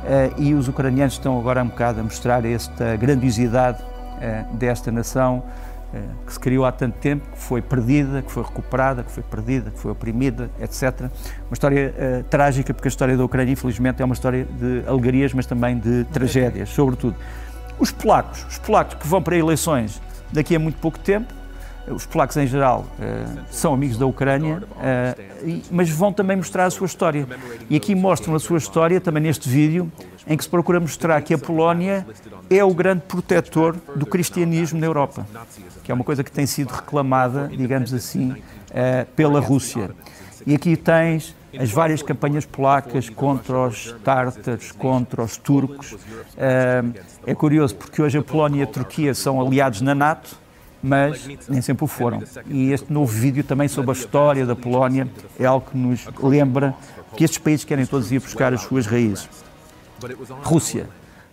[0.05, 3.81] eh, e os ucranianos estão agora um bocado a mostrar esta grandiosidade
[4.19, 5.43] eh, desta nação
[5.93, 9.23] eh, que se criou há tanto tempo, que foi perdida, que foi recuperada, que foi
[9.23, 11.01] perdida, que foi oprimida, etc.
[11.47, 15.33] Uma história uh, trágica, porque a história da Ucrânia, infelizmente, é uma história de alegrias,
[15.33, 17.15] mas também de tragédias, sobretudo.
[17.79, 21.33] Os polacos, os polacos que vão para eleições daqui a muito pouco tempo,
[21.87, 26.69] os polacos em geral uh, são amigos da Ucrânia, uh, mas vão também mostrar a
[26.71, 27.27] sua história.
[27.69, 29.91] E aqui mostram a sua história também neste vídeo,
[30.25, 32.05] em que se procura mostrar que a Polónia
[32.49, 35.27] é o grande protetor do cristianismo na Europa,
[35.83, 38.35] que é uma coisa que tem sido reclamada, digamos assim, uh,
[39.15, 39.91] pela Rússia.
[40.47, 45.95] E aqui tens as várias campanhas polacas contra os tártaros, contra os turcos.
[47.25, 50.37] É curioso porque hoje a Polónia e a Turquia são aliados na NATO,
[50.81, 52.21] mas nem sempre o foram.
[52.47, 55.07] E este novo vídeo também sobre a história da Polónia
[55.39, 56.75] é algo que nos lembra
[57.15, 59.27] que estes países querem todos ir buscar as suas raízes.
[60.43, 60.87] Rússia.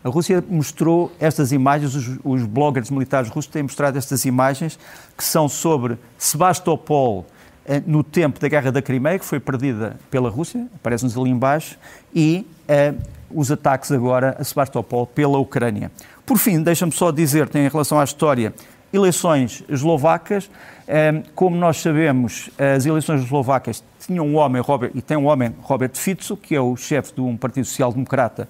[0.05, 4.79] A Rússia mostrou estas imagens, os, os bloggers militares russos têm mostrado estas imagens
[5.17, 7.42] que são sobre Sebastopol, eh,
[7.87, 11.79] no tempo da Guerra da Crimeia, que foi perdida pela Rússia, aparece-nos ali embaixo,
[12.15, 12.99] e uh,
[13.31, 15.91] os ataques agora a Sebastopol pela Ucrânia.
[16.27, 18.53] Por fim, deixa-me só dizer, em relação à história,
[18.93, 25.17] eleições eslovacas, uh, como nós sabemos, as eleições eslovacas tinham um homem, Robert, e tem
[25.17, 28.49] um homem, Robert Fico, que é o chefe de um partido social-democrata,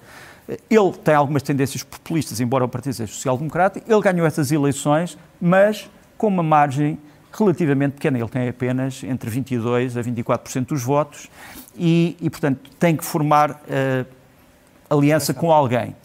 [0.69, 5.89] ele tem algumas tendências populistas, embora o partido seja social-democrata, ele ganhou essas eleições, mas
[6.17, 6.97] com uma margem
[7.33, 8.17] relativamente pequena.
[8.17, 11.29] Ele tem apenas entre 22% a 24% dos votos
[11.75, 14.05] e, e, portanto, tem que formar uh,
[14.89, 15.95] aliança com alguém.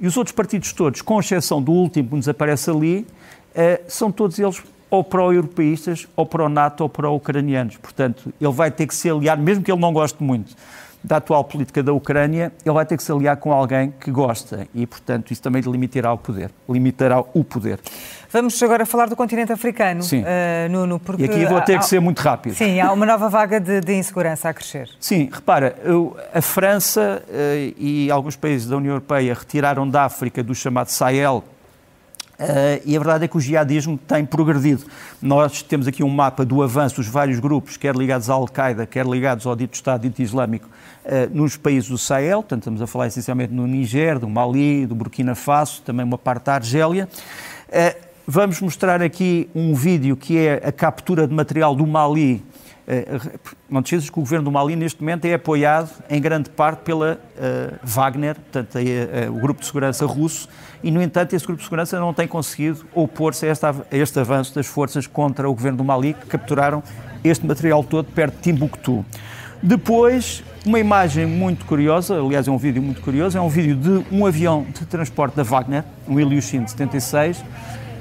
[0.00, 3.06] E os outros partidos todos, com exceção do último que nos aparece ali,
[3.54, 7.76] uh, são todos eles ou pró-europeístas, ou pró-NATO, ou pró-ucranianos.
[7.76, 10.56] Portanto, ele vai ter que se aliar, mesmo que ele não goste muito
[11.02, 14.66] da atual política da Ucrânia, ele vai ter que se aliar com alguém que gosta
[14.74, 16.50] e, portanto, isso também limitará o poder.
[16.68, 17.80] Limitará o poder.
[18.30, 20.22] Vamos agora falar do continente africano, Sim.
[20.22, 21.22] Uh, Nuno, porque...
[21.22, 22.54] E aqui vou ter que ser muito rápido.
[22.54, 24.90] Sim, há uma nova vaga de, de insegurança a crescer.
[25.00, 30.42] Sim, repara, eu, a França uh, e alguns países da União Europeia retiraram da África
[30.42, 31.42] do chamado Sahel
[32.38, 34.84] Uh, e a verdade é que o jihadismo tem progredido.
[35.20, 39.04] Nós temos aqui um mapa do avanço dos vários grupos, quer ligados à Al-Qaeda, quer
[39.04, 40.68] ligados ao dito Estado dito Islâmico,
[41.04, 44.94] uh, nos países do Sahel, portanto estamos a falar essencialmente no Níger, do Mali, do
[44.94, 47.08] Burkina Faso, também uma parte da Argélia.
[47.68, 52.40] Uh, vamos mostrar aqui um vídeo que é a captura de material do Mali
[53.68, 56.80] não te esqueças que o governo do Mali, neste momento, é apoiado em grande parte
[56.80, 60.48] pela uh, Wagner, portanto, uh, o grupo de segurança russo,
[60.82, 64.54] e, no entanto, esse grupo de segurança não tem conseguido opor-se a, a, este avanço
[64.54, 66.82] das forças contra o governo do Mali, que capturaram
[67.22, 69.04] este material todo perto de Timbuktu.
[69.62, 74.14] Depois, uma imagem muito curiosa, aliás, é um vídeo muito curioso, é um vídeo de
[74.14, 77.44] um avião de transporte da Wagner, um Ilyushin 76,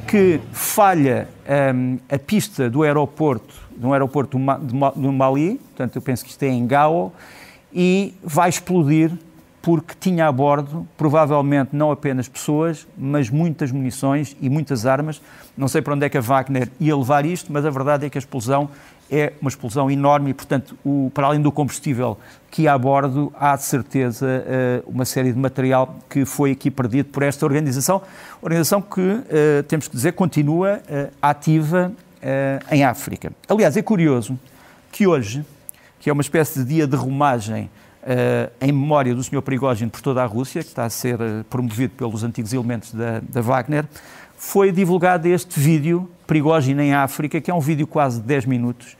[0.08, 1.28] que falha
[1.76, 6.48] um, a pista do aeroporto num aeroporto do Mali, portanto eu penso que isto é
[6.48, 7.14] em Gao,
[7.74, 9.12] e vai explodir
[9.62, 15.22] porque tinha a bordo, provavelmente não apenas pessoas, mas muitas munições e muitas armas.
[15.58, 18.10] Não sei para onde é que a Wagner ia levar isto, mas a verdade é
[18.10, 18.70] que a explosão
[19.12, 22.18] é uma explosão enorme e, portanto, o, para além do combustível
[22.50, 26.72] que há a bordo, há de certeza eh, uma série de material que foi aqui
[26.72, 28.02] perdido por esta organização.
[28.42, 31.92] Organização que, eh, temos que dizer, continua eh, ativa
[32.72, 33.32] em África.
[33.48, 34.38] Aliás, é curioso
[34.92, 35.46] que hoje,
[36.00, 37.70] que é uma espécie de dia de romagem
[38.08, 39.42] uh, em memória do Sr.
[39.42, 43.22] Prigogine por toda a Rússia, que está a ser uh, promovido pelos antigos elementos da,
[43.22, 43.86] da Wagner,
[44.38, 48.96] foi divulgado este vídeo, Prigogine em África, que é um vídeo quase de 10 minutos,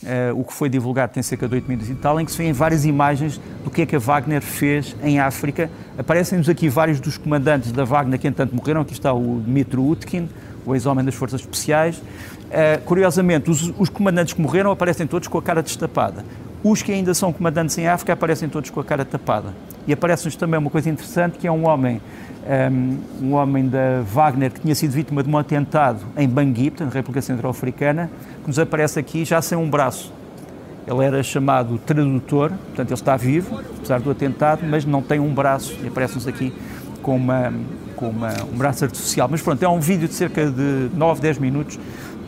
[0.00, 2.38] Uh, o que foi divulgado tem cerca de 8 minutos e tal, em que se
[2.38, 5.68] vêem várias imagens do que é que a Wagner fez em África.
[5.98, 8.82] Aparecem-nos aqui vários dos comandantes da Wagner que, entanto, morreram.
[8.82, 10.28] Aqui está o Dmitro Utkin,
[10.64, 12.00] o ex-homem das Forças Especiais.
[12.48, 16.24] Uh, curiosamente, os, os, comandantes que morreram aparecem todos com a cara destapada.
[16.64, 19.54] Os que ainda são comandantes em África aparecem todos com a cara tapada.
[19.86, 22.00] E aparece-nos também uma coisa interessante, que é um homem
[22.48, 26.94] um, um, homem da Wagner que tinha sido vítima de um atentado em Bangui, portanto,
[26.94, 28.10] República Centro-Africana,
[28.42, 30.12] que nos aparece aqui já sem um braço.
[30.86, 35.32] Ele era chamado tradutor, portanto, ele está vivo, apesar do atentado, mas não tem um
[35.34, 36.52] braço, e aparece-nos aqui
[37.02, 37.52] com, uma,
[37.94, 39.28] com uma, um braço artificial.
[39.30, 41.78] Mas pronto, é um vídeo de cerca de 9, 10 minutos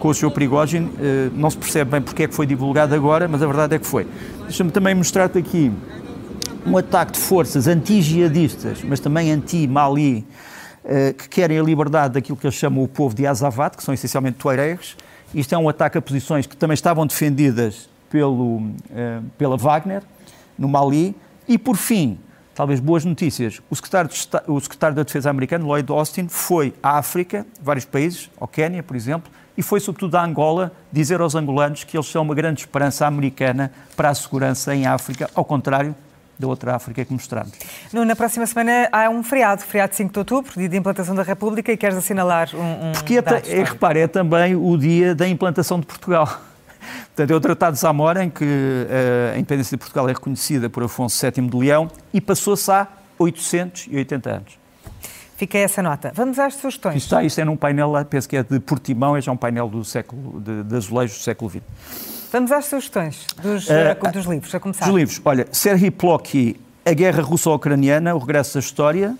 [0.00, 0.30] com o Sr.
[0.32, 0.86] Prigogine.
[0.86, 3.78] Uh, não se percebe bem porque é que foi divulgado agora, mas a verdade é
[3.78, 4.08] que foi.
[4.42, 5.70] Deixa-me também mostrar-te aqui
[6.66, 10.26] um ataque de forças anti-jihadistas, mas também anti-Mali,
[10.84, 13.94] eh, que querem a liberdade daquilo que eles chamam o povo de Azawad, que são
[13.94, 14.96] essencialmente tuaregs.
[15.34, 18.62] Isto é um ataque a posições que também estavam defendidas pelo,
[18.94, 20.02] eh, pela Wagner,
[20.58, 21.14] no Mali.
[21.46, 22.18] E, por fim,
[22.54, 24.10] talvez boas notícias, o secretário,
[24.46, 28.96] o secretário da Defesa americano, Lloyd Austin, foi à África, vários países, ao Quênia, por
[28.96, 29.30] exemplo,
[29.60, 33.70] e foi sobretudo a Angola dizer aos angolanos que eles são uma grande esperança americana
[33.94, 35.94] para a segurança em África, ao contrário
[36.38, 37.52] da outra África que mostramos.
[37.92, 41.22] No, na próxima semana há um feriado, feriado 5 de outubro, dia de implantação da
[41.22, 42.88] República, e queres assinalar um.
[42.88, 46.26] um Porque, é, é, repare, é também o dia da implantação de Portugal.
[47.14, 50.70] Portanto, é o Tratado de Zamora, em que uh, a independência de Portugal é reconhecida
[50.70, 54.59] por Afonso VII de Leão e passou-se há 880 anos.
[55.40, 56.12] Fica essa nota.
[56.14, 56.96] Vamos às sugestões.
[56.96, 59.70] Isto, está, isto é num painel, penso que é de Portimão, é já um painel
[59.70, 61.62] do século, de, de azulejos do século XX.
[62.30, 64.84] Vamos às sugestões dos, uh, dos livros, a começar.
[64.84, 65.18] Dos livros.
[65.24, 69.12] Olha, Serhii Plokhy, A Guerra Russo-Ucraniana, O Regresso da História.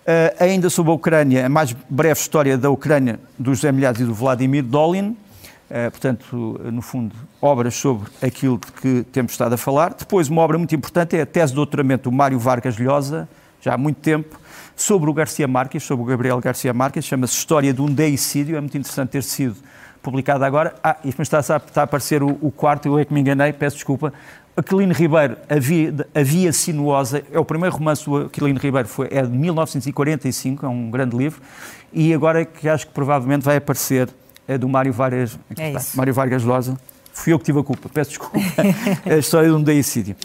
[0.00, 4.04] Uh, ainda sobre a Ucrânia, a mais breve história da Ucrânia, do José Milhares e
[4.04, 5.10] do Vladimir Dolin.
[5.10, 9.94] Uh, portanto, no fundo, obras sobre aquilo de que temos estado a falar.
[9.94, 13.28] Depois, uma obra muito importante é a tese de doutoramento do Mário Vargas Llosa,
[13.60, 14.38] já há muito tempo,
[14.74, 18.56] sobre o Garcia Marques, sobre o Gabriel Garcia Marques, chama-se História de um Deicídio.
[18.56, 19.56] É muito interessante ter sido
[20.02, 20.74] publicada agora.
[20.82, 23.76] Ah, isto está, está a aparecer o, o, quarto, eu é que me enganei, peço
[23.76, 24.12] desculpa.
[24.56, 29.08] Aquilino Ribeiro, A Via, a Via Sinuosa, é o primeiro romance do Aquilino Ribeiro, foi,
[29.10, 31.40] é de 1945, é um grande livro,
[31.92, 34.08] e agora é que acho que provavelmente vai aparecer
[34.48, 36.76] é do Mário Vargas, é Mário Vargas Losa.
[37.12, 38.38] Fui eu que tive a culpa, peço desculpa.
[39.06, 40.16] a história de um deicídio.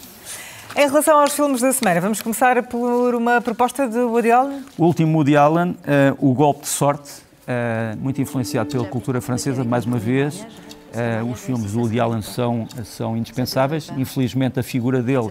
[0.78, 4.62] Em relação aos filmes da semana, vamos começar por uma proposta de Woody Allen?
[4.76, 5.76] O último Woody Allen, uh,
[6.18, 7.10] O Golpe de Sorte,
[7.48, 10.38] uh, muito influenciado pela cultura francesa, mais uma vez.
[10.42, 13.90] Uh, os filmes do Woody Allen são, são indispensáveis.
[13.96, 15.30] Infelizmente, a figura dele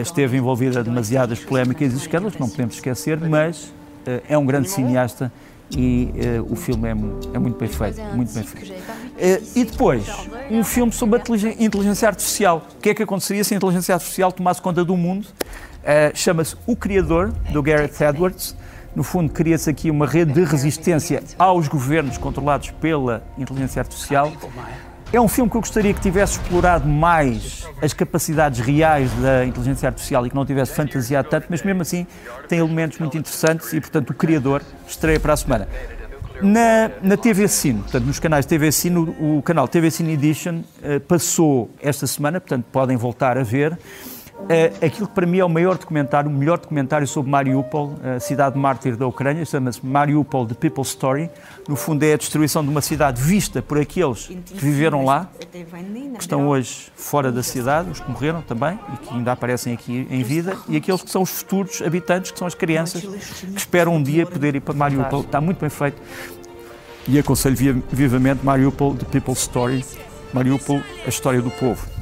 [0.00, 3.74] esteve envolvida em demasiadas polémicas e escândalos, não podemos esquecer, mas
[4.28, 5.32] é um grande cineasta
[5.70, 6.10] e
[6.48, 8.00] o filme é, é, muito bem feito.
[8.14, 8.82] Muito bem feito.
[9.54, 10.04] e depois,
[10.50, 12.66] um filme sobre a inteligência artificial.
[12.76, 15.26] O que é que aconteceria se a inteligência artificial tomasse conta do mundo?
[16.14, 18.56] Chama-se O Criador, do Gareth Edwards.
[18.94, 24.32] No fundo, cria-se aqui uma rede de resistência aos governos controlados pela inteligência artificial.
[25.10, 29.88] É um filme que eu gostaria que tivesse explorado mais as capacidades reais da inteligência
[29.88, 32.06] artificial e que não tivesse fantasiado tanto, mas mesmo assim
[32.46, 35.66] tem elementos muito interessantes e, portanto, o criador estreia para a semana.
[36.42, 40.58] Na, na TV Cine, portanto, nos canais TV Cine, o, o canal TV Cine Edition
[40.58, 43.78] uh, passou esta semana, portanto, podem voltar a ver
[44.40, 48.20] uh, aquilo que para mim é o maior documentário, o melhor documentário sobre Mariupol, a
[48.20, 51.30] cidade mártir da Ucrânia, chama-se Mariupol The People's Story.
[51.68, 56.20] No fundo é a destruição de uma cidade vista por aqueles que viveram lá, que
[56.20, 60.22] estão hoje fora da cidade, os que morreram também e que ainda aparecem aqui em
[60.22, 64.02] vida, e aqueles que são os futuros habitantes, que são as crianças, que esperam um
[64.02, 65.20] dia poder ir para Mariupol.
[65.20, 66.00] Está muito bem feito.
[67.06, 69.84] E aconselho vivamente Mariupol The People's Story,
[70.32, 71.97] Mariupol, a história do povo.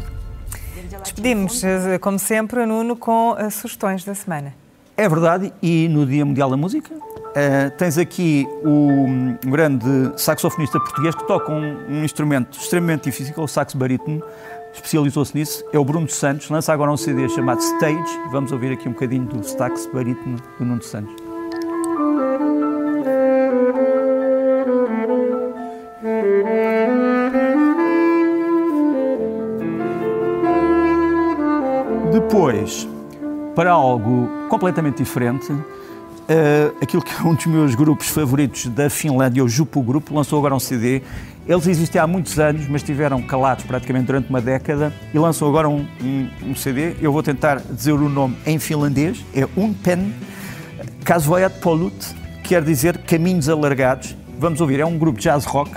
[1.07, 4.53] Despedimos, eh, como sempre, Nuno, com as sugestões da semana.
[4.97, 6.93] É verdade, e no Dia Mundial da Música
[7.37, 13.35] uh, tens aqui o, um grande saxofonista português que toca um, um instrumento extremamente difícil,
[13.37, 14.21] é o saxo barítono,
[14.73, 18.89] especializou-se nisso, é o Bruno Santos, lança agora um CD chamado Stage, vamos ouvir aqui
[18.89, 21.26] um bocadinho do saxo barítono do Nuno Santos.
[33.55, 39.43] Para algo completamente diferente, uh, aquilo que é um dos meus grupos favoritos da Finlândia,
[39.43, 41.03] o Jupo Grupo, lançou agora um CD.
[41.49, 45.69] Eles existem há muitos anos, mas estiveram calados praticamente durante uma década e lançou agora
[45.69, 46.95] um, um, um CD.
[47.01, 49.25] Eu vou tentar dizer o nome em finlandês.
[49.35, 50.13] É Unpen
[51.05, 51.95] Kasvojat Polut,
[52.43, 54.17] quer dizer caminhos alargados.
[54.39, 55.71] Vamos ouvir, é um grupo de jazz rock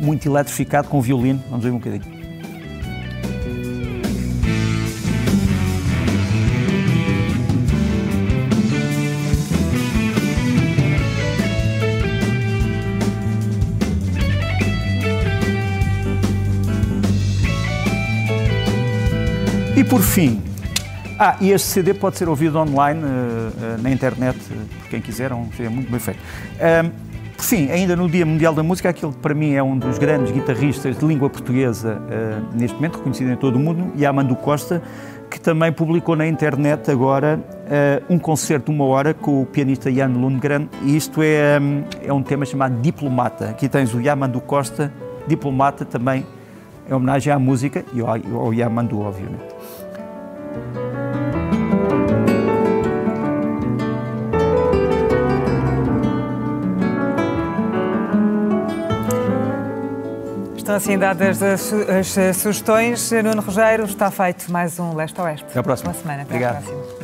[0.00, 1.38] muito eletrificado com violino.
[1.50, 2.13] Vamos ouvir um bocadinho.
[19.84, 20.40] E por fim,
[21.18, 24.38] ah, e este CD pode ser ouvido online uh, uh, na internet,
[24.80, 26.18] por quem quiser, é um CD muito bem feito.
[27.36, 29.98] por fim, ainda no Dia Mundial da Música, aquele que para mim é um dos
[29.98, 32.00] grandes guitarristas de língua portuguesa
[32.54, 34.82] neste momento, reconhecido em todo o mundo, Yamandu Costa,
[35.30, 37.38] que também publicou na internet agora
[38.08, 42.10] um concerto de uma hora com o pianista Jan Lundgren, e isto é, um, é
[42.10, 43.50] um tema chamado Diplomata.
[43.50, 44.90] Aqui tens o Yamandu Costa,
[45.28, 46.24] Diplomata também,
[46.88, 48.08] é homenagem à música e ao,
[48.40, 49.53] ao Yamandu, obviamente.
[60.74, 63.12] Estão assim dadas as, as, sugestões.
[63.22, 65.44] Nuno Rogério, está feito mais um Leste Oeste.
[65.50, 65.92] Até à próxima.
[65.92, 66.22] Boa semana.
[66.22, 67.03] Até Obrigado.